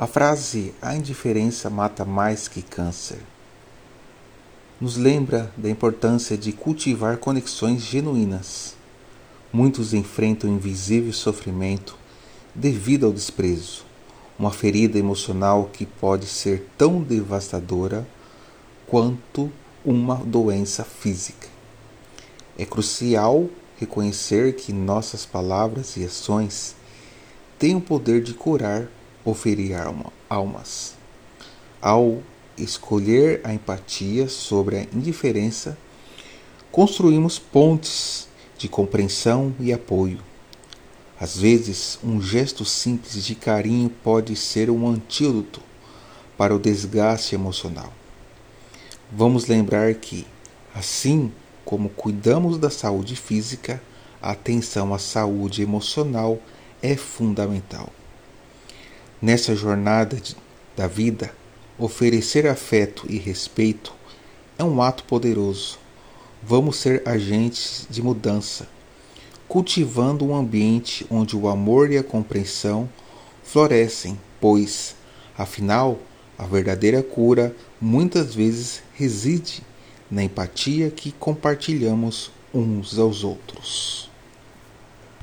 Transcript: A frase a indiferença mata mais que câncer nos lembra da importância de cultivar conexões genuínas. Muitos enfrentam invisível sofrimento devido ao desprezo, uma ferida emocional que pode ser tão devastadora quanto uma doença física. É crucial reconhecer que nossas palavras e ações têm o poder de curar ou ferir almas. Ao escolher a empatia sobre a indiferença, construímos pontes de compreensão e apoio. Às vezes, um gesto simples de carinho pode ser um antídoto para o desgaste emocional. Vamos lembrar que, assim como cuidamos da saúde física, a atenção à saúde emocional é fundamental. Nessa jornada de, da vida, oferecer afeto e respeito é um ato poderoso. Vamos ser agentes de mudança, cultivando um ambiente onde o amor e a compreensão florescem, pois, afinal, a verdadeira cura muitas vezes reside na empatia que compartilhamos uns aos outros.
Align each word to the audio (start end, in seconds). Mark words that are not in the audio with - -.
A 0.00 0.06
frase 0.06 0.72
a 0.80 0.96
indiferença 0.96 1.68
mata 1.68 2.06
mais 2.06 2.48
que 2.48 2.62
câncer 2.62 3.18
nos 4.80 4.96
lembra 4.96 5.52
da 5.58 5.68
importância 5.68 6.38
de 6.38 6.52
cultivar 6.52 7.18
conexões 7.18 7.82
genuínas. 7.82 8.76
Muitos 9.52 9.92
enfrentam 9.92 10.48
invisível 10.48 11.12
sofrimento 11.12 11.98
devido 12.54 13.04
ao 13.04 13.12
desprezo, 13.12 13.84
uma 14.38 14.50
ferida 14.50 14.98
emocional 14.98 15.68
que 15.70 15.84
pode 15.84 16.24
ser 16.24 16.66
tão 16.78 17.02
devastadora 17.02 18.08
quanto 18.86 19.52
uma 19.84 20.14
doença 20.14 20.82
física. 20.82 21.46
É 22.56 22.64
crucial 22.64 23.50
reconhecer 23.78 24.56
que 24.56 24.72
nossas 24.72 25.26
palavras 25.26 25.98
e 25.98 26.04
ações 26.06 26.74
têm 27.58 27.76
o 27.76 27.82
poder 27.82 28.22
de 28.22 28.32
curar 28.32 28.88
ou 29.24 29.34
ferir 29.34 29.76
almas. 30.28 30.94
Ao 31.80 32.22
escolher 32.56 33.40
a 33.44 33.52
empatia 33.52 34.28
sobre 34.28 34.78
a 34.78 34.82
indiferença, 34.82 35.76
construímos 36.70 37.38
pontes 37.38 38.28
de 38.56 38.68
compreensão 38.68 39.54
e 39.58 39.72
apoio. 39.72 40.18
Às 41.18 41.36
vezes, 41.36 41.98
um 42.02 42.20
gesto 42.20 42.64
simples 42.64 43.24
de 43.24 43.34
carinho 43.34 43.90
pode 44.02 44.34
ser 44.36 44.70
um 44.70 44.88
antídoto 44.88 45.60
para 46.36 46.54
o 46.54 46.58
desgaste 46.58 47.34
emocional. 47.34 47.92
Vamos 49.12 49.46
lembrar 49.46 49.94
que, 49.94 50.26
assim 50.74 51.32
como 51.64 51.90
cuidamos 51.90 52.58
da 52.58 52.70
saúde 52.70 53.16
física, 53.16 53.82
a 54.22 54.30
atenção 54.30 54.94
à 54.94 54.98
saúde 54.98 55.62
emocional 55.62 56.38
é 56.82 56.96
fundamental. 56.96 57.90
Nessa 59.22 59.54
jornada 59.54 60.16
de, 60.16 60.34
da 60.74 60.86
vida, 60.86 61.30
oferecer 61.78 62.46
afeto 62.46 63.04
e 63.06 63.18
respeito 63.18 63.92
é 64.58 64.64
um 64.64 64.80
ato 64.80 65.04
poderoso. 65.04 65.78
Vamos 66.42 66.76
ser 66.76 67.06
agentes 67.06 67.86
de 67.90 68.02
mudança, 68.02 68.66
cultivando 69.46 70.24
um 70.24 70.34
ambiente 70.34 71.06
onde 71.10 71.36
o 71.36 71.48
amor 71.48 71.90
e 71.90 71.98
a 71.98 72.02
compreensão 72.02 72.88
florescem, 73.44 74.18
pois, 74.40 74.96
afinal, 75.36 75.98
a 76.38 76.46
verdadeira 76.46 77.02
cura 77.02 77.54
muitas 77.78 78.34
vezes 78.34 78.82
reside 78.94 79.62
na 80.10 80.24
empatia 80.24 80.90
que 80.90 81.12
compartilhamos 81.12 82.32
uns 82.54 82.98
aos 82.98 83.22
outros. 83.22 84.09